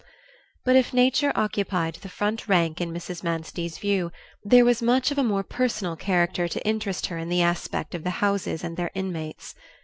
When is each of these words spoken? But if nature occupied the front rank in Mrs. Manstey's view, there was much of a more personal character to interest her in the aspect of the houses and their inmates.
But 0.65 0.75
if 0.75 0.95
nature 0.95 1.31
occupied 1.35 1.99
the 2.01 2.09
front 2.09 2.47
rank 2.47 2.81
in 2.81 2.91
Mrs. 2.91 3.21
Manstey's 3.23 3.77
view, 3.77 4.11
there 4.43 4.65
was 4.65 4.81
much 4.81 5.11
of 5.11 5.19
a 5.19 5.23
more 5.23 5.43
personal 5.43 5.95
character 5.95 6.47
to 6.47 6.65
interest 6.67 7.05
her 7.05 7.19
in 7.19 7.29
the 7.29 7.43
aspect 7.43 7.93
of 7.93 8.03
the 8.03 8.09
houses 8.25 8.63
and 8.63 8.77
their 8.77 8.89
inmates. 8.95 9.53